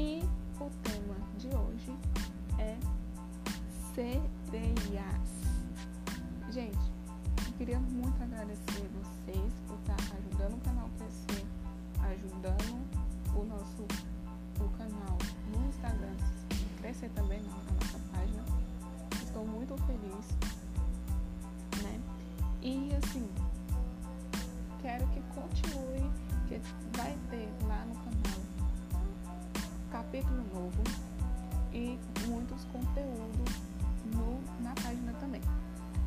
E 0.00 0.24
o 0.58 0.70
tema 0.82 1.14
de 1.36 1.48
hoje 1.48 1.94
é 2.58 2.74
sereias. 3.94 5.30
Gente, 6.50 6.90
eu 7.46 7.52
queria 7.58 7.78
muito 7.78 8.22
agradecer 8.22 8.88
vocês 8.94 9.52
por 9.66 9.76
estar 9.80 10.16
ajudando 10.16 10.54
o 10.54 10.60
canal 10.62 10.88
crescer, 10.96 11.44
ajudando 11.98 12.80
o 13.36 13.44
nosso 13.44 13.82
o 14.58 14.68
canal 14.78 15.18
no 15.52 15.68
Instagram 15.68 16.16
crescer 16.80 17.10
também 17.10 17.42
na 17.42 17.50
nossa 17.50 17.98
página. 18.10 18.42
Estou 19.22 19.46
muito 19.46 19.76
feliz, 19.84 20.26
né? 21.82 22.00
E 22.62 22.90
assim, 22.94 23.28
capítulo 30.10 30.42
novo 30.52 30.82
e 31.72 31.96
muitos 32.26 32.64
conteúdos 32.64 33.54
no, 34.06 34.40
na 34.60 34.74
página 34.74 35.12
também. 35.20 35.40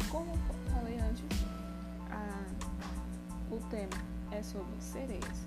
Como 0.09 0.30
falei 0.73 1.00
antes, 1.00 1.23
a, 2.11 2.44
o 3.50 3.58
tema 3.69 4.03
é 4.30 4.44
sobre 4.44 4.75
sereias. 4.81 5.45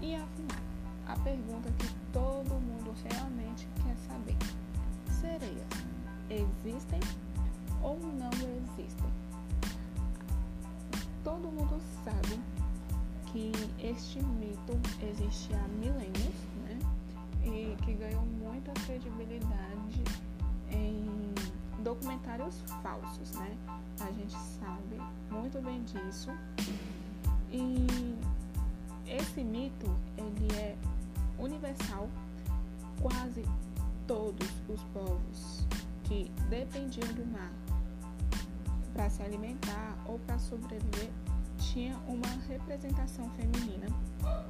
E 0.00 0.14
afinal, 0.14 0.62
a 1.08 1.16
pergunta 1.16 1.70
que 1.72 1.88
todo 2.10 2.54
mundo 2.54 2.94
realmente 3.04 3.68
quer 3.84 3.94
saber: 4.08 4.36
sereias 5.20 5.68
existem 6.30 7.00
ou 7.82 7.98
não 7.98 8.30
existem? 8.30 9.10
Todo 11.22 11.52
mundo 11.52 11.78
sabe 12.02 12.40
que 13.26 13.52
este 13.78 14.24
mito 14.24 14.72
existe 15.02 15.52
há 15.52 15.68
milênios, 15.68 16.09
documentários 21.90 22.62
falsos, 22.84 23.32
né? 23.32 23.56
A 24.00 24.12
gente 24.12 24.36
sabe 24.60 24.96
muito 25.28 25.60
bem 25.60 25.82
disso. 25.82 26.30
E 27.50 27.84
esse 29.08 29.42
mito, 29.42 29.90
ele 30.16 30.54
é 30.56 30.76
universal. 31.36 32.08
Quase 33.02 33.44
todos 34.06 34.48
os 34.68 34.80
povos 34.92 35.66
que 36.04 36.30
dependiam 36.48 37.12
do 37.14 37.26
mar 37.26 37.50
para 38.92 39.10
se 39.10 39.22
alimentar 39.22 39.96
ou 40.06 40.18
para 40.20 40.38
sobreviver 40.38 41.10
tinha 41.58 41.96
uma 42.06 42.28
representação 42.48 43.28
feminina 43.30 43.86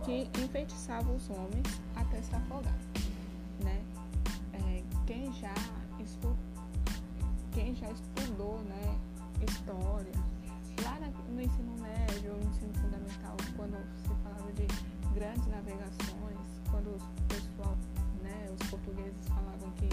que 0.04 0.28
enfeitiçava 0.42 1.10
os 1.12 1.30
homens 1.30 1.80
até 1.94 2.20
se 2.20 2.34
afogar, 2.34 2.76
né? 3.62 3.82
É, 4.52 4.82
quem 5.06 5.32
já 5.34 5.54
escutou 6.00 6.49
quem 7.52 7.74
já 7.74 7.90
estudou 7.90 8.58
né, 8.64 8.98
história, 9.48 10.12
lá 10.84 10.98
no 11.28 11.40
ensino 11.40 11.74
médio 11.80 12.32
ou 12.32 12.40
ensino 12.40 12.72
fundamental, 12.74 13.36
quando 13.56 13.76
se 14.02 14.08
falava 14.22 14.52
de 14.52 14.66
grandes 15.14 15.46
navegações, 15.46 16.38
quando 16.70 16.90
o 16.90 17.22
pessoal, 17.28 17.76
né, 18.22 18.48
os 18.58 18.68
portugueses 18.68 19.26
falavam 19.28 19.70
que 19.72 19.88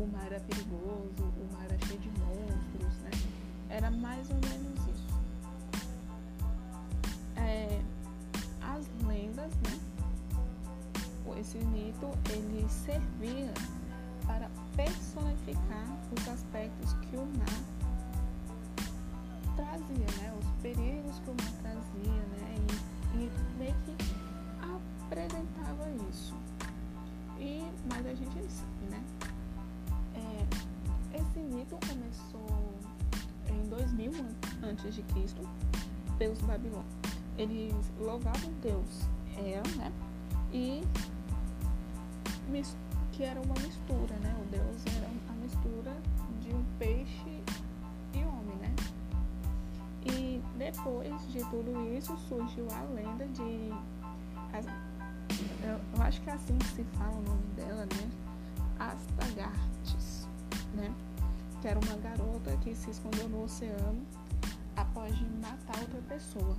o 0.00 0.06
mar 0.06 0.26
era 0.26 0.40
perigoso, 0.40 1.12
o 1.18 1.52
mar 1.52 1.64
era 1.64 1.78
cheio 1.86 2.00
de 2.00 2.08
monstros, 2.10 2.94
né? 3.02 3.10
Era 3.68 3.90
mais 3.90 4.28
ou 4.30 4.36
menos 4.36 4.78
isso. 4.88 5.10
É, 7.36 7.80
as 8.62 8.86
lendas, 9.06 9.52
né? 9.56 9.80
Esse 11.38 11.56
mito, 11.58 12.10
ele 12.28 12.68
servia 12.68 13.54
para 14.26 14.50
personificar 14.76 15.98
os 16.16 16.28
aspectos 16.28 16.92
que 16.94 17.16
o 17.16 17.26
mar 17.38 17.80
trazia, 19.56 20.06
né? 20.20 20.34
Os 20.38 20.62
perigos 20.62 21.18
que 21.18 21.30
o 21.30 21.34
mar 21.34 21.52
trazia, 21.62 22.22
né? 22.32 22.56
E, 23.14 23.18
e 23.18 23.30
meio 23.58 23.74
que 23.84 23.96
apresentava 25.06 25.90
isso. 26.10 26.34
E, 27.38 27.62
mas 27.88 28.06
a 28.06 28.14
gente 28.14 28.50
sabe, 28.50 28.84
né? 28.90 29.02
É, 30.14 31.18
esse 31.18 31.38
mito 31.40 31.78
começou 31.88 32.74
em 33.48 33.68
2000 33.68 34.12
antes 34.62 34.94
de 34.94 35.02
Cristo 35.02 35.48
pelos 36.18 36.40
babilônios. 36.42 37.00
Eles 37.38 37.74
louvavam 37.98 38.52
Deus, 38.62 39.08
El, 39.36 39.62
né? 39.76 39.92
E 40.52 40.82
que 43.20 43.24
era 43.24 43.38
uma 43.38 43.54
mistura, 43.56 44.16
né? 44.22 44.34
O 44.40 44.46
Deus 44.46 44.82
era 44.96 45.06
a 45.28 45.32
mistura 45.34 45.94
de 46.40 46.54
um 46.54 46.64
peixe 46.78 47.42
e 48.14 48.24
homem, 48.24 48.56
né? 48.56 48.74
E 50.06 50.42
depois 50.56 51.30
de 51.30 51.40
tudo 51.50 51.94
isso 51.94 52.16
surgiu 52.16 52.66
a 52.70 52.80
lenda 52.94 53.26
de. 53.26 53.74
Eu 55.62 56.02
acho 56.02 56.18
que 56.22 56.30
é 56.30 56.32
assim 56.32 56.56
que 56.56 56.66
se 56.68 56.84
fala 56.96 57.12
o 57.12 57.20
nome 57.20 57.46
dela, 57.56 57.84
né? 57.84 58.10
Astagartes, 58.78 60.26
né? 60.72 60.90
Que 61.60 61.68
era 61.68 61.78
uma 61.78 61.96
garota 61.96 62.56
que 62.62 62.74
se 62.74 62.90
escondeu 62.90 63.28
no 63.28 63.44
oceano 63.44 64.00
após 64.76 65.14
matar 65.42 65.78
outra 65.78 66.00
pessoa. 66.08 66.56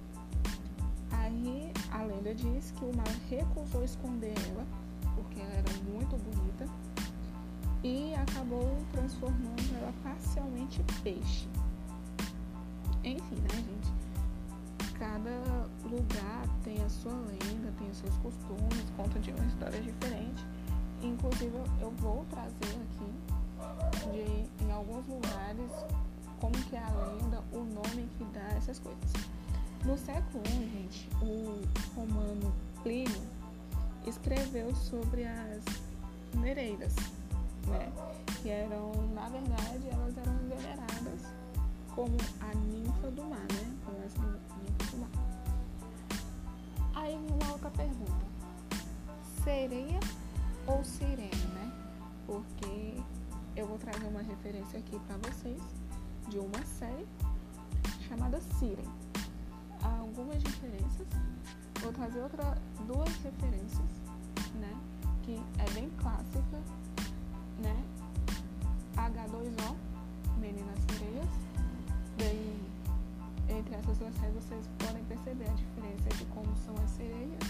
Aí 1.12 1.74
a 1.92 2.04
lenda 2.04 2.36
diz 2.36 2.70
que 2.70 2.86
o 2.86 2.96
mar 2.96 3.08
recusou 3.32 3.84
esconder 3.84 4.36
ela 4.52 4.91
porque 5.16 5.40
ela 5.40 5.54
era 5.54 5.74
muito 5.90 6.18
bonita 6.18 6.68
e 7.84 8.14
acabou 8.16 8.78
transformando 8.92 9.76
ela 9.78 9.94
parcialmente 10.04 10.82
em 10.82 11.02
peixe. 11.02 11.48
Enfim, 13.04 13.36
né, 13.36 13.50
gente? 13.56 14.92
Cada 15.00 15.68
lugar 15.84 16.48
tem 16.64 16.82
a 16.84 16.90
sua 16.90 17.14
lenda, 17.14 17.74
tem 17.80 17.90
os 17.90 17.98
seus 17.98 18.16
costumes, 18.18 18.86
conta 18.96 19.20
de 19.20 19.32
uma 19.32 19.46
história 19.46 19.82
diferente. 19.82 20.46
Inclusive, 21.02 21.58
eu 21.82 21.92
vou 21.98 22.24
trazer 22.30 22.78
aqui 22.84 23.32
de, 24.12 24.64
em 24.64 24.72
alguns 24.72 25.08
lugares 25.08 25.72
como 26.40 26.54
que 26.54 26.76
é 26.76 26.80
a 26.80 26.90
lenda, 26.90 27.44
o 27.52 27.60
nome 27.60 28.08
que 28.18 28.24
dá 28.26 28.48
essas 28.58 28.78
coisas. 28.78 29.12
No 29.84 29.98
século 29.98 30.44
I, 30.46 30.70
gente, 30.70 31.10
o 31.22 31.60
romano 31.96 32.54
Plínio 32.84 33.22
escreveu 34.06 34.73
sobre 34.75 35.25
as 35.25 35.63
Nereidas, 36.35 36.95
né? 37.67 37.91
Que 38.41 38.50
eram, 38.50 38.91
na 39.13 39.28
verdade, 39.28 39.89
elas 39.91 40.17
eram 40.17 40.38
veneradas 40.47 41.22
como 41.94 42.17
a 42.39 42.56
ninfa 42.56 43.12
do 43.12 43.23
mar, 43.25 43.39
né? 43.39 43.78
Como 43.85 43.97
as 43.97 44.13
ninfas 44.13 44.91
do 44.91 44.97
mar. 44.97 45.09
Aí 46.95 47.16
uma 47.16 47.51
outra 47.51 47.69
pergunta. 47.72 48.25
Sereia 49.44 50.00
ou 50.68 50.83
sirene, 50.83 51.45
né? 51.53 51.72
Porque 52.25 52.95
eu 53.56 53.68
vou 53.68 53.77
trazer 53.77 54.06
uma 54.06 54.21
referência 54.21 54.80
aqui 54.80 54.97
para 55.00 55.18
vocês 55.18 55.62
de 56.30 56.39
uma 56.39 56.63
série 56.63 57.06
chamada 58.07 58.39
Siren. 58.39 58.89
Trazer 62.01 62.21
outra, 62.21 62.57
duas 62.88 63.09
referências, 63.18 63.89
né? 64.56 64.75
Que 65.21 65.39
é 65.59 65.69
bem 65.75 65.88
clássica, 66.01 66.57
né? 67.59 67.83
H2O, 68.95 69.75
Meninas 70.39 70.80
Sereias. 70.89 71.30
Daí, 72.18 72.59
entre 73.50 73.75
essas 73.75 74.00
duas 74.00 74.15
séries, 74.15 74.33
vocês 74.33 74.68
podem 74.80 75.03
perceber 75.03 75.48
a 75.48 75.53
diferença 75.53 76.09
de 76.18 76.25
como 76.25 76.56
são 76.65 76.74
as 76.83 76.89
sereias 76.89 77.44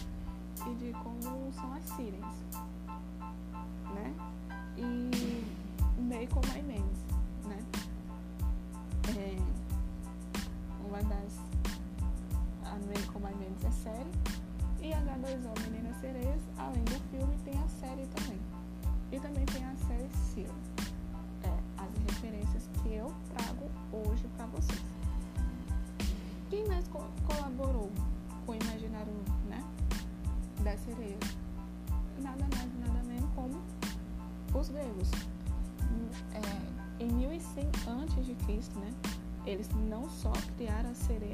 e 0.67 0.75
de 0.75 0.91
como 1.01 1.53
são 1.53 1.73
as 1.73 1.83
sirens, 1.85 2.35
né? 3.93 4.13
E 4.75 6.01
meio 6.01 6.27
como 6.27 6.51
a 6.53 6.59
H2O 15.21 15.69
Meninas 15.69 15.95
Sereias, 16.01 16.41
além 16.57 16.83
do 16.85 16.99
filme, 17.11 17.37
tem 17.45 17.53
a 17.53 17.67
série 17.67 18.07
também. 18.07 18.39
E 19.11 19.19
também 19.19 19.45
tem 19.45 19.63
a 19.63 19.75
série 19.87 20.09
Seal. 20.33 20.55
É, 21.43 21.59
as 21.77 21.89
referências 22.09 22.67
que 22.81 22.95
eu 22.95 23.13
trago 23.29 23.69
hoje 23.91 24.27
para 24.35 24.47
vocês. 24.47 24.81
Quem 26.49 26.67
mais 26.67 26.87
co 26.87 27.07
colaborou 27.27 27.91
com 28.47 28.53
o 28.53 28.55
imaginário 28.55 29.13
né, 29.47 29.63
das 30.63 30.79
sereias? 30.79 31.19
Nada 32.19 32.47
mais, 32.55 32.79
nada 32.79 33.03
menos 33.03 33.29
como 33.35 33.61
os 34.59 34.69
gregos. 34.69 35.11
É, 36.33 37.03
em 37.03 37.07
1100 37.07 37.67
a.C., 37.67 38.79
né, 38.79 38.89
eles 39.45 39.69
não 39.87 40.09
só 40.09 40.33
criaram 40.57 40.89
as 40.89 40.97
sereias 40.97 41.30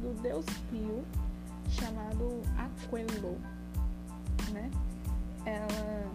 do 0.00 0.20
deus 0.22 0.44
rio 0.70 1.04
chamado 1.68 2.42
Aquelo, 2.56 3.38
né? 4.52 4.70
Elas 5.44 6.12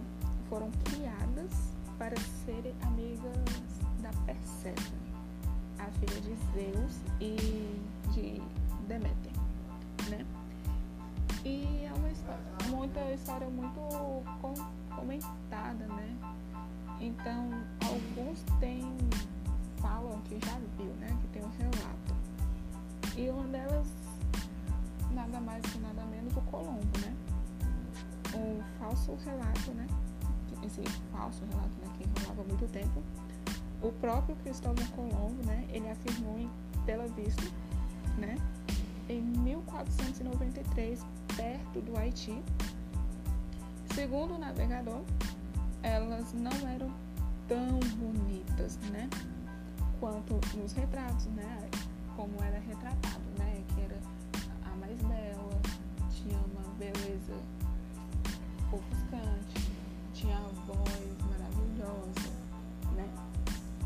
foram 0.48 0.70
criadas 0.84 1.50
para 1.98 2.16
serem 2.44 2.74
amigas 2.82 3.32
da 4.00 4.10
Perséfone, 4.24 5.12
a 5.78 5.86
filha 5.98 6.20
de 6.20 6.34
Zeus 6.52 6.96
e 7.20 7.80
de 8.12 8.40
Deméter, 8.86 9.32
né? 10.08 10.24
E 11.44 11.84
é 11.84 11.92
uma 11.94 12.10
história, 12.10 12.40
muita 12.68 13.12
história 13.12 13.48
muito 13.48 13.80
comentada, 14.94 15.86
né? 15.86 16.16
Então, 17.00 17.50
alguns 17.88 18.42
têm, 18.58 18.96
falam 19.80 20.20
que 20.22 20.38
já 20.44 20.58
E 23.18 23.28
uma 23.30 23.48
delas, 23.48 23.88
nada 25.10 25.40
mais 25.40 25.60
que 25.66 25.78
nada 25.80 26.04
menos, 26.04 26.36
o 26.36 26.40
Colombo, 26.42 26.86
né? 27.00 27.12
Um 28.32 28.62
falso 28.78 29.18
relato, 29.24 29.72
né? 29.72 29.88
Esse 30.64 30.82
falso 31.10 31.44
relato, 31.50 31.74
né? 31.82 31.92
Que 31.98 32.04
enrolava 32.04 32.44
muito 32.44 32.70
tempo. 32.70 33.02
O 33.82 33.90
próprio 33.94 34.36
Cristóvão 34.36 34.86
Colombo, 34.94 35.44
né? 35.44 35.66
Ele 35.68 35.90
afirmou 35.90 36.38
em 36.38 36.48
Bela 36.86 37.08
Vista, 37.08 37.42
né? 38.18 38.36
Em 39.08 39.20
1493, 39.20 41.04
perto 41.36 41.80
do 41.80 41.98
Haiti. 41.98 42.40
Segundo 43.96 44.36
o 44.36 44.38
navegador, 44.38 45.02
elas 45.82 46.32
não 46.34 46.52
eram 46.68 46.94
tão 47.48 47.80
bonitas, 47.96 48.76
né? 48.92 49.10
Quanto 49.98 50.38
nos 50.56 50.72
retratos, 50.72 51.26
né? 51.26 51.68
Como 52.18 52.34
era 52.42 52.58
retratado, 52.58 53.22
né? 53.38 53.62
Que 53.68 53.82
era 53.82 53.96
a 54.66 54.74
mais 54.74 55.00
bela, 55.02 55.60
tinha 56.10 56.36
uma 56.36 56.74
beleza 56.74 57.36
ofuscante, 58.72 59.70
tinha 60.12 60.36
a 60.36 60.48
voz 60.66 61.16
maravilhosa, 61.30 62.32
né? 62.96 63.08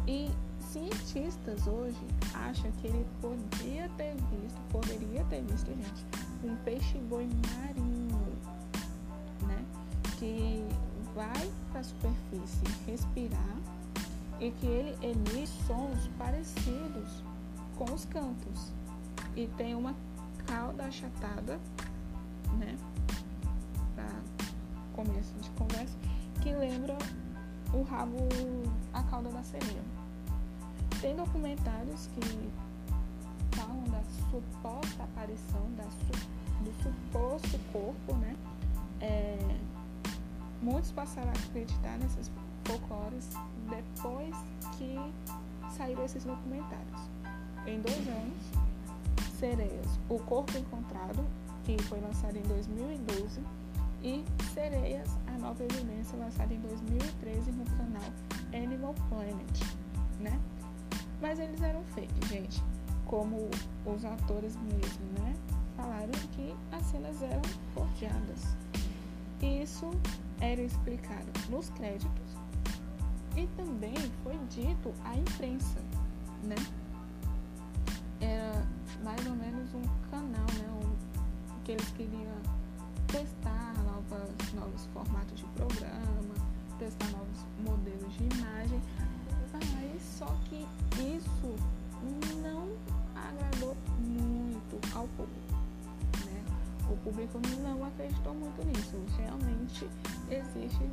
E 0.08 0.30
cientistas 0.58 1.66
hoje 1.66 2.00
acham 2.32 2.72
que 2.80 2.86
ele 2.86 3.06
podia 3.20 3.86
ter 3.98 4.14
visto, 4.14 4.58
poderia 4.70 5.22
ter 5.24 5.42
visto, 5.42 5.66
gente, 5.66 6.06
um 6.42 6.56
peixe-boi 6.64 7.28
marinho, 7.50 8.32
né? 9.42 9.62
Que 10.18 10.66
vai 11.14 11.52
para 11.70 11.80
a 11.80 11.84
superfície 11.84 12.64
respirar 12.86 13.58
e 14.40 14.50
que 14.52 14.66
ele 14.66 14.96
emite 15.02 15.52
sons 15.66 16.08
parecidos 16.16 17.22
com 17.84 17.94
os 17.94 18.04
cantos 18.04 18.72
e 19.34 19.48
tem 19.56 19.74
uma 19.74 19.94
cauda 20.46 20.84
achatada, 20.84 21.58
né? 22.56 22.78
Para 23.96 24.08
começo 24.92 25.34
de 25.40 25.50
conversa, 25.50 25.96
que 26.40 26.52
lembra 26.52 26.96
o 27.72 27.82
rabo, 27.82 28.18
a 28.92 29.02
cauda 29.02 29.30
da 29.30 29.42
sereia. 29.42 29.82
Tem 31.00 31.16
documentários 31.16 32.08
que 32.14 32.52
falam 33.56 33.82
da 33.84 34.02
suposta 34.30 35.02
aparição 35.02 35.68
da, 35.76 35.84
do 36.62 36.72
suposto 36.82 37.58
corpo, 37.72 38.14
né? 38.18 38.36
É, 39.00 39.38
muitos 40.62 40.92
passaram 40.92 41.30
a 41.30 41.32
acreditar 41.32 41.98
nesses 41.98 42.30
folclores 42.64 43.28
depois 43.68 44.36
que 44.78 44.96
saíram 45.76 46.04
esses 46.04 46.22
documentários. 46.22 47.21
Em 47.66 47.80
dois 47.80 48.08
anos, 48.08 48.62
Sereias, 49.38 49.86
O 50.08 50.18
Corpo 50.18 50.56
Encontrado, 50.58 51.24
que 51.64 51.80
foi 51.84 52.00
lançado 52.00 52.36
em 52.36 52.42
2012, 52.42 53.40
e 54.02 54.24
Sereias, 54.52 55.08
A 55.28 55.38
Nova 55.38 55.62
Evidência, 55.62 56.18
lançada 56.18 56.52
em 56.52 56.60
2013 56.60 57.52
no 57.52 57.64
canal 57.64 58.10
Animal 58.52 58.94
Planet, 59.08 59.60
né? 60.18 60.40
Mas 61.20 61.38
eles 61.38 61.62
eram 61.62 61.84
fake, 61.94 62.28
gente. 62.28 62.62
Como 63.06 63.48
os 63.86 64.04
atores 64.04 64.56
mesmo, 64.56 65.04
né? 65.20 65.34
Falaram 65.76 66.10
que 66.32 66.54
as 66.72 66.84
cenas 66.86 67.22
eram 67.22 67.42
forjadas. 67.74 68.56
Isso 69.40 69.90
era 70.40 70.60
explicado 70.60 71.26
nos 71.48 71.70
créditos 71.70 72.32
e 73.36 73.46
também 73.56 73.94
foi 74.22 74.38
dito 74.50 74.92
à 75.04 75.16
imprensa, 75.16 75.80
né? 76.44 76.56
Mais 79.02 79.26
ou 79.26 79.34
menos 79.34 79.74
um 79.74 79.82
canal, 80.10 80.46
né? 80.54 80.68
Um, 80.84 81.62
que 81.64 81.72
eles 81.72 81.88
queriam 81.90 82.42
testar 83.06 83.74
novas, 83.84 84.30
novos 84.54 84.86
formatos 84.92 85.38
de 85.38 85.44
programa, 85.54 86.34
testar 86.78 87.10
novos 87.10 87.38
modelos 87.64 88.12
de 88.14 88.24
imagem, 88.24 88.80
mas 89.52 90.02
só 90.02 90.26
que 90.48 90.66
isso 90.98 91.56
não 92.42 92.68
agradou 93.14 93.76
muito 93.98 94.96
ao 94.96 95.06
público. 95.08 95.52
Né? 96.24 96.44
O 96.90 96.96
público 96.96 97.40
não 97.62 97.84
acreditou 97.84 98.34
muito 98.34 98.66
nisso. 98.66 98.96
Realmente 99.16 99.88
existe, 100.30 100.90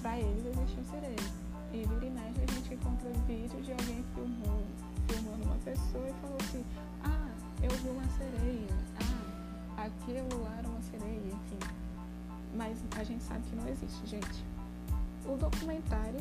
para 0.00 0.18
eles 0.18 0.46
existem 0.46 0.84
sereias. 0.84 1.32
E 1.72 1.84
vira 1.86 2.06
e 2.06 2.10
mexe 2.10 2.40
a 2.40 2.54
gente 2.54 2.74
encontra 2.74 3.10
vídeo 3.26 3.60
de 3.62 3.72
alguém 3.72 4.04
filmando, 4.14 4.66
filmando 5.08 5.42
uma 5.44 5.56
pessoa 5.64 6.08
e 6.08 6.12
falou 6.20 6.36
assim, 6.40 6.64
ah, 7.02 7.23
eu 7.64 7.70
vi 7.78 7.88
uma 7.88 8.06
sereia, 8.08 8.68
ah, 9.76 9.84
aquilo 9.86 10.42
lá 10.42 10.54
era 10.58 10.68
uma 10.68 10.82
sereia, 10.82 11.16
enfim. 11.16 11.58
Mas 12.54 12.78
a 12.98 13.02
gente 13.02 13.24
sabe 13.24 13.42
que 13.48 13.56
não 13.56 13.66
existe, 13.66 14.06
gente. 14.06 14.44
O 15.24 15.36
documentário 15.36 16.20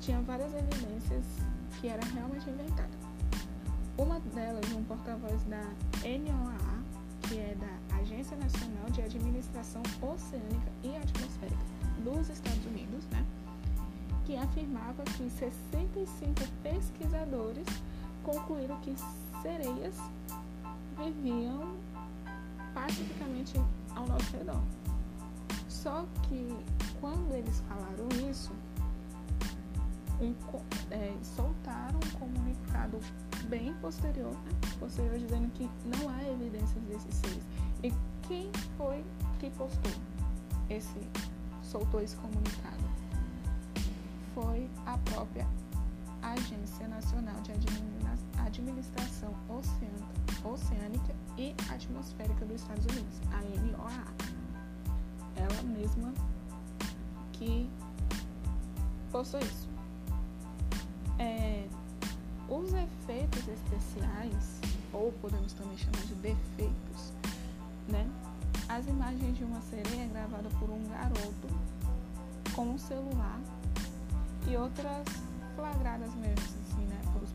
tinha 0.00 0.20
várias 0.22 0.54
evidências 0.54 1.24
que 1.80 1.88
era 1.88 2.04
realmente 2.06 2.48
inventada. 2.48 3.02
Uma 3.98 4.20
delas, 4.20 4.64
um 4.72 4.84
porta-voz 4.84 5.42
da 5.44 5.62
NOAA, 6.04 6.82
que 7.22 7.38
é 7.38 7.56
da 7.56 7.96
Agência 7.96 8.36
Nacional 8.36 8.88
de 8.90 9.02
Administração 9.02 9.82
Oceânica 10.00 10.70
e 10.84 10.96
Atmosférica 10.96 11.64
dos 12.04 12.28
Estados 12.28 12.64
Unidos, 12.66 13.04
né? 13.10 13.24
que 14.24 14.36
afirmava 14.36 15.02
que 15.02 15.28
65 15.28 16.40
pesquisadores 16.62 17.66
concluíram 18.22 18.78
que 18.80 18.94
sereias 19.42 19.96
viviam 20.96 21.74
pacificamente 22.72 23.60
ao 23.94 24.06
nosso 24.06 24.36
redor. 24.36 24.62
Só 25.68 26.06
que 26.28 26.56
quando 27.00 27.34
eles 27.34 27.60
falaram 27.68 28.08
isso, 28.30 28.52
um, 30.20 30.32
é, 30.90 31.12
soltaram 31.22 31.98
um 31.98 32.18
comunicado 32.18 33.00
bem 33.48 33.74
posterior, 33.74 34.30
né? 34.30 34.52
posterior 34.78 35.18
dizendo 35.18 35.50
que 35.52 35.68
não 35.84 36.08
há 36.08 36.22
evidências 36.22 36.84
desses 36.84 37.14
seres. 37.16 37.42
E 37.82 37.92
quem 38.28 38.48
foi 38.76 39.04
que 39.40 39.50
postou 39.50 39.92
esse, 40.70 41.00
soltou 41.62 42.00
esse 42.00 42.16
comunicado? 42.16 42.82
Foi 44.34 44.70
a 44.86 44.96
própria 44.98 45.46
Agência 46.22 46.88
Nacional 46.88 47.40
de 47.42 47.52
Administração 48.38 49.34
Oceânica 50.44 51.14
e 51.36 51.54
Atmosférica 51.70 52.44
dos 52.44 52.60
Estados 52.60 52.84
Unidos, 52.86 53.20
a 53.32 53.40
NOAA. 53.60 54.06
Ela 55.36 55.62
mesma 55.62 56.12
que 57.32 57.70
postou 59.10 59.40
isso. 59.40 59.68
É, 61.18 61.66
os 62.48 62.72
efeitos 62.72 63.48
especiais, 63.48 64.60
ou 64.92 65.12
podemos 65.20 65.52
também 65.52 65.76
chamar 65.76 66.02
de 66.06 66.14
defeitos, 66.16 67.12
né? 67.88 68.08
as 68.68 68.86
imagens 68.86 69.36
de 69.36 69.44
uma 69.44 69.60
sereia 69.60 70.06
gravada 70.08 70.48
por 70.58 70.70
um 70.70 70.82
garoto 70.88 71.48
com 72.54 72.70
um 72.70 72.78
celular 72.78 73.40
e 74.48 74.56
outras 74.56 75.04
flagradas 75.62 76.12
mesmo, 76.16 76.44
assim, 76.66 76.84
né, 76.86 77.00
pelos 77.12 77.30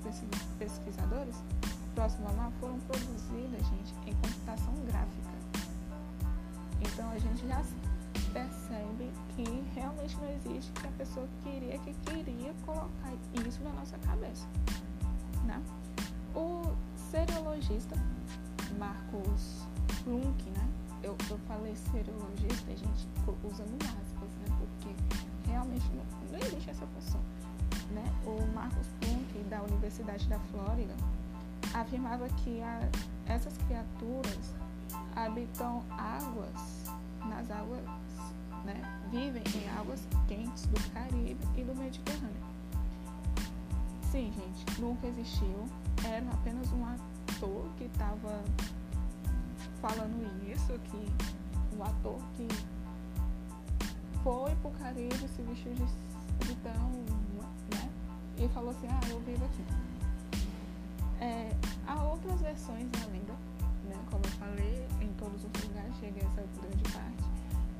pesquisadores 0.59 1.35
próximo 1.95 2.27
ao 2.27 2.33
mar 2.35 2.51
foram 2.59 2.77
produzidas, 2.81 3.65
gente, 3.65 3.95
em 4.05 4.13
computação 4.15 4.73
gráfica. 4.85 5.29
Então 6.81 7.09
a 7.09 7.17
gente 7.17 7.47
já 7.47 7.63
percebe 8.33 9.09
que 9.33 9.63
realmente 9.73 10.17
não 10.17 10.29
existe 10.29 10.71
que 10.73 10.87
a 10.87 10.91
pessoa 10.91 11.25
queria 11.41 11.79
que 11.79 11.93
queria 12.05 12.53
colocar 12.65 13.13
isso 13.47 13.63
na 13.63 13.71
nossa 13.71 13.97
cabeça, 13.99 14.45
né? 15.45 15.63
O 16.35 16.75
seriologista 17.09 17.95
Marcos 18.77 19.65
Plunk, 20.03 20.49
né? 20.49 20.69
Eu, 21.01 21.15
eu 21.29 21.37
falei 21.47 21.73
seriologista, 21.77 22.75
gente, 22.75 23.07
usando 23.45 23.81
aspas, 23.83 24.29
né? 24.41 24.57
Porque 24.59 25.49
realmente 25.49 25.89
não, 25.93 26.03
não 26.29 26.39
existe 26.45 26.69
essa 26.69 26.85
função, 26.87 27.21
né? 27.91 28.03
O 28.25 28.45
Marcos 28.53 28.87
Plunk, 28.99 29.43
da 29.49 29.61
Universidade 29.63 30.27
da 30.27 30.39
Flórida, 30.39 30.93
afirmava 31.73 32.27
que 32.29 32.61
a, 32.61 32.89
essas 33.25 33.57
criaturas 33.67 34.55
habitam 35.15 35.83
águas, 35.91 36.91
nas 37.25 37.49
águas, 37.51 37.83
né? 38.63 38.81
Vivem 39.09 39.43
em 39.55 39.69
águas 39.79 40.05
quentes 40.27 40.65
do 40.67 40.93
Caribe 40.93 41.37
e 41.55 41.63
do 41.63 41.75
Mediterrâneo. 41.75 42.57
Sim, 44.11 44.31
gente, 44.33 44.81
nunca 44.81 45.07
existiu. 45.07 45.65
Era 46.05 46.29
apenas 46.31 46.71
um 46.71 46.85
ator 46.85 47.65
que 47.77 47.85
estava 47.85 48.41
falando 49.81 50.51
isso, 50.51 50.73
que 50.91 51.75
um 51.75 51.83
ator 51.83 52.19
que 52.35 52.47
foi 54.23 54.55
pro 54.55 54.71
Caribe, 54.71 55.15
se 55.15 55.41
vestiu 55.41 55.73
de, 55.73 55.85
de 56.47 56.55
tão? 56.55 57.16
E 58.39 58.47
falou 58.49 58.69
assim, 58.69 58.87
ah, 58.87 59.01
eu 59.09 59.19
vivo 59.21 59.45
aqui. 59.45 59.63
É, 61.19 61.49
há 61.87 62.03
outras 62.03 62.39
versões 62.41 62.89
da 62.91 62.99
lenda, 63.07 63.33
né? 63.85 63.97
Como 64.11 64.23
eu 64.23 64.31
falei, 64.31 64.87
em 65.01 65.11
todos 65.13 65.43
os 65.43 65.63
lugares 65.63 65.95
chega 65.99 66.19
essa 66.19 66.43
grande 66.61 66.83
parte. 66.91 67.37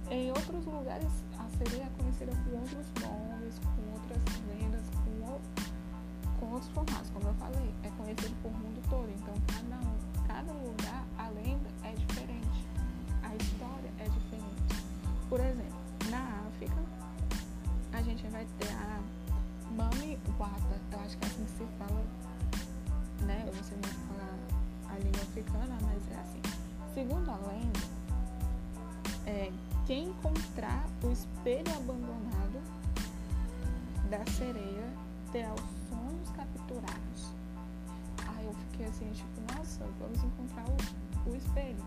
Em 0.09 0.29
outros 0.29 0.65
lugares, 0.65 1.11
a 1.37 1.47
sereia 1.57 1.83
é 1.83 1.89
conhecida 2.01 2.31
com 2.31 2.57
outros 2.57 2.87
nomes, 3.01 3.59
com 3.59 3.93
outras 3.93 4.23
lendas, 4.47 4.85
com, 4.95 6.39
com 6.39 6.53
outros 6.53 6.71
formatos. 6.71 7.09
Como 7.11 7.27
eu 7.27 7.33
falei, 7.35 7.73
é 7.83 7.89
conhecido 7.89 8.35
por 8.41 8.51
mundo 8.51 8.81
todo. 8.89 9.09
Então, 9.09 9.33
cada, 9.47 9.75
um, 9.85 10.27
cada 10.27 10.53
lugar, 10.53 11.05
a 11.17 11.27
lenda 11.29 11.69
é 11.83 11.91
diferente. 11.91 12.37
Sereia 34.31 34.93
terá 35.31 35.53
os 35.53 35.89
sonhos 35.89 36.29
capturados. 36.31 37.34
Aí 38.27 38.46
eu 38.46 38.53
fiquei 38.53 38.86
assim, 38.86 39.12
tipo, 39.12 39.55
nossa, 39.55 39.86
vamos 40.00 40.24
encontrar 40.24 40.65
o, 40.65 41.29
o 41.29 41.36
espelho. 41.36 41.84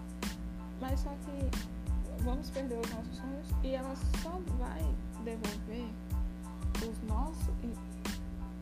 Mas 0.81 1.01
só 1.01 1.11
que 1.11 2.23
vamos 2.23 2.51
perder 2.51 2.79
os 2.79 2.91
nossos 2.91 3.17
sonhos 3.17 3.47
e 3.63 3.75
ela 3.75 3.95
só 4.23 4.41
vai 4.59 4.83
devolver 5.25 5.89
os 6.89 7.09
nossos 7.09 7.55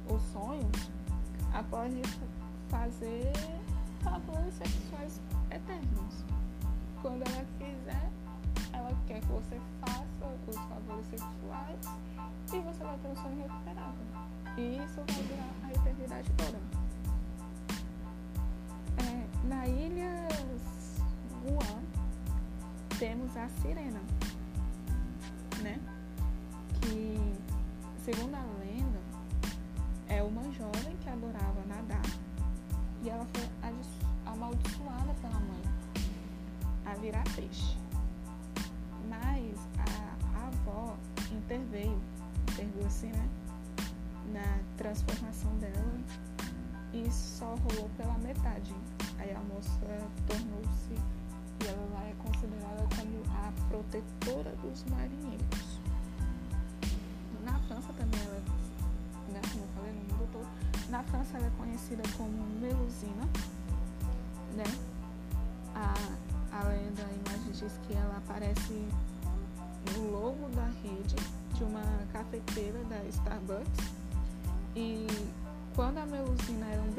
os 0.08 0.22
sonhos 0.32 0.90
após 1.52 1.92
fazer 2.68 3.32
favores 4.02 4.54
sexuais 4.54 5.20
eternos. 5.50 6.24
Quando 7.02 7.22
ela 7.22 7.44
quiser, 7.58 8.10
ela 8.72 8.92
quer 9.06 9.20
que 9.20 9.26
você 9.26 9.60
faça 9.80 10.07
os 10.46 10.56
favores 10.56 11.06
sexuais 11.06 11.80
e 12.52 12.60
você 12.60 12.84
vai 12.84 12.98
ter 12.98 13.08
o 13.08 13.16
sonho 13.16 13.42
recuperado. 13.42 13.96
E 14.56 14.78
isso 14.78 15.02
vai 15.06 15.22
durar 15.24 15.54
a 15.64 15.70
eternidade 15.72 16.30
toda. 16.36 16.58
É, 18.98 19.46
na 19.46 19.66
ilha 19.66 20.28
Guam 21.44 21.82
temos 22.98 23.36
a 23.36 23.48
sirena, 23.60 24.00
né? 25.62 25.78
Que, 26.80 27.16
segundo 28.04 28.34
a 28.34 28.42
lenda, 28.60 29.00
é 30.08 30.22
uma 30.22 30.42
jovem 30.52 30.96
que 30.96 31.08
adorava 31.08 31.64
nadar 31.66 32.02
e 33.02 33.08
ela 33.08 33.26
foi 33.32 33.48
amaldiçoada 34.26 35.14
pela 35.20 35.38
mãe 35.40 35.62
a 36.86 36.94
virar 36.94 37.24
peixe. 37.36 37.76
Avó 40.68 40.96
interveio, 41.32 42.00
interveio 42.50 42.86
assim, 42.86 43.08
né? 43.08 43.28
Na 44.32 44.60
transformação 44.76 45.50
dela 45.58 46.00
e 46.92 47.10
só 47.10 47.54
rolou 47.54 47.90
pela 47.96 48.16
metade. 48.18 48.74
Aí 49.18 49.34
a 49.34 49.40
moça 49.40 49.70
tornou-se 50.26 50.94
e 51.60 51.66
ela 51.66 52.04
é 52.04 52.14
considerada 52.22 52.86
como 52.94 53.22
a 53.36 53.52
protetora 53.68 54.54
dos 54.56 54.84
marinheiros. 54.84 55.80
Na 57.44 57.58
França 57.60 57.92
também 57.94 58.20
ela, 58.20 58.42
né, 59.32 59.40
como 59.50 59.64
eu 59.64 59.68
falei, 59.74 59.92
no 59.92 60.00
mundo 60.00 60.28
todo, 60.32 60.90
na 60.90 61.02
França 61.04 61.38
ela 61.38 61.46
é 61.46 61.52
conhecida 61.56 62.02
como 62.16 62.30
Melusina, 62.60 63.24
né? 64.54 64.64
A, 65.74 65.94
a 66.56 66.62
lenda, 66.64 67.02
a 67.02 67.30
imagem 67.30 67.52
diz 67.52 67.78
que 67.86 67.94
ela 67.94 68.18
aparece 68.18 68.88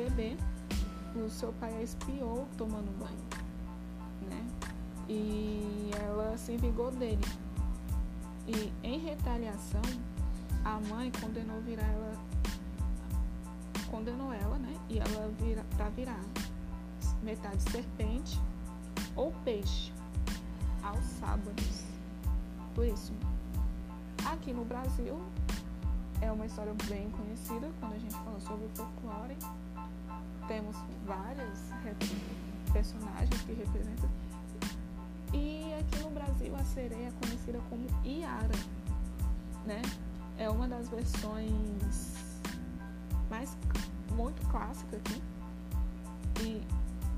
bebê, 0.10 0.38
o 1.16 1.30
seu 1.30 1.52
pai 1.54 1.74
a 1.76 1.82
espiou 1.82 2.48
tomando 2.58 2.92
banho, 2.98 3.18
né? 4.30 4.48
E 5.08 5.92
ela 6.00 6.38
se 6.38 6.58
vingou 6.58 6.92
dele. 6.92 7.26
E 8.48 8.72
em 8.84 9.00
retaliação, 9.00 9.82
a 10.64 10.80
mãe 10.82 11.12
condenou 11.20 11.62
virar 11.62 11.88
ela 11.88 12.14
condenou 13.90 14.32
ela, 14.32 14.58
né? 14.60 14.76
E 14.88 15.00
ela 15.00 15.32
vira 15.40 15.66
para 15.76 15.90
virar 15.90 16.24
metade 17.24 17.62
serpente 17.72 18.40
ou 19.16 19.34
peixe 19.44 19.92
aos 20.84 21.04
sábados. 21.20 21.86
Por 22.76 22.86
isso, 22.86 23.12
aqui 24.26 24.54
no 24.54 24.64
Brasil 24.64 25.20
é 26.22 26.32
uma 26.32 26.46
história 26.46 26.74
bem 26.88 27.10
conhecida 27.12 27.70
quando 27.80 27.94
a 27.94 28.00
gente 28.00 28.14
fala 28.14 28.40
sobre 28.40 28.68
folclore. 28.76 29.36
Temos 30.50 30.76
vários 31.06 31.60
personagens 32.74 33.42
que 33.44 33.54
representam. 33.54 34.10
E 35.32 35.76
aqui 35.80 36.04
no 36.04 36.10
Brasil 36.10 36.56
a 36.56 36.64
sereia 36.64 37.10
é 37.10 37.12
conhecida 37.24 37.60
como 37.70 37.86
Iara, 38.04 38.56
né? 39.64 39.80
É 40.40 40.50
uma 40.50 40.68
das 40.68 40.90
versões 40.90 42.16
mais 43.30 43.56
muito 44.16 44.44
clássica 44.50 44.98
aqui. 44.98 45.22
E 46.42 46.64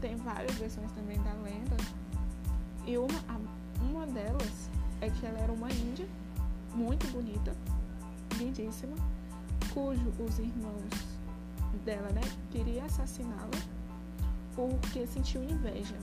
tem 0.01 0.17
várias 0.17 0.55
versões 0.55 0.91
também 0.91 1.17
da 1.23 1.31
lenda. 1.35 1.77
E 2.85 2.97
uma, 2.97 3.39
uma 3.79 4.05
delas 4.07 4.69
é 4.99 5.09
que 5.09 5.25
ela 5.25 5.39
era 5.39 5.53
uma 5.53 5.71
índia 5.71 6.05
muito 6.75 7.09
bonita, 7.13 7.55
lindíssima, 8.37 8.97
cujo 9.73 10.09
os 10.19 10.37
irmãos 10.37 11.10
dela, 11.81 12.09
né, 12.09 12.21
queria 12.51 12.85
assassiná-la 12.85 13.81
porque 14.55 15.07
sentiu 15.07 15.43
inveja. 15.43 15.95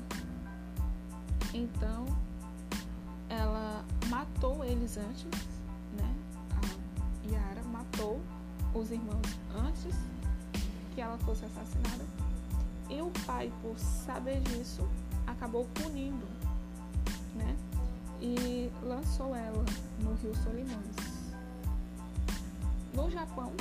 Então, 1.52 2.06
ela 3.28 3.84
matou 4.08 4.64
eles 4.64 4.96
antes, 4.96 5.26
né? 5.96 6.14
A 6.56 7.30
Yara 7.30 7.62
matou 7.64 8.20
os 8.74 8.90
irmãos 8.90 9.38
antes 9.56 9.94
que 10.94 11.00
ela 11.00 11.18
fosse 11.18 11.44
assassinada. 11.44 12.04
E 12.90 13.00
o 13.00 13.10
pai, 13.26 13.52
por 13.62 13.78
saber 13.78 14.40
disso, 14.40 14.86
acabou 15.26 15.66
punindo, 15.74 16.26
né? 17.34 17.56
E 18.20 18.70
lançou 18.82 19.34
ela 19.34 19.64
no 20.00 20.14
rio 20.14 20.34
Solimões. 20.36 20.96
No 22.94 23.10
Japão, 23.10 23.52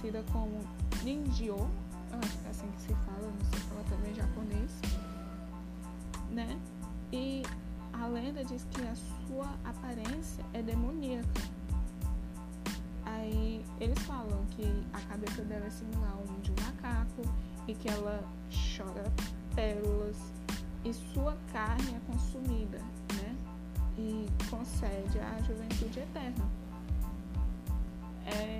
conhecida 0.00 0.24
como 0.32 0.60
Ninjio, 1.02 1.68
acho 2.12 2.38
que 2.38 2.46
é 2.46 2.50
assim 2.50 2.70
que 2.72 2.80
se 2.80 2.94
fala, 2.94 3.20
não 3.20 3.50
sei 3.50 3.60
falar 3.60 3.84
também 3.84 4.14
japonês. 4.14 4.70
né? 6.30 6.58
E 7.12 7.42
a 7.92 8.06
lenda 8.06 8.44
diz 8.44 8.66
que 8.70 8.82
a 8.82 8.94
sua 9.26 9.50
aparência 9.64 10.44
é 10.54 10.62
demoníaca. 10.62 11.42
Aí 13.04 13.64
eles 13.80 13.98
falam 14.00 14.44
que 14.50 14.86
a 14.92 15.00
cabeça 15.00 15.42
dela 15.42 15.66
é 15.66 15.70
similar 15.70 16.12
a 16.12 16.16
um 16.16 16.40
de 16.40 16.50
um 16.52 16.54
macaco 16.64 17.22
e 17.66 17.74
que 17.74 17.88
ela 17.88 18.22
chora 18.76 19.12
pérolas 19.54 20.16
e 20.84 20.94
sua 20.94 21.36
carne 21.52 21.94
é 21.94 22.00
consumida, 22.10 22.78
né? 23.14 23.36
E 23.98 24.26
concede 24.48 25.18
a 25.18 25.42
juventude 25.42 25.98
eterna. 25.98 26.48
É, 28.24 28.59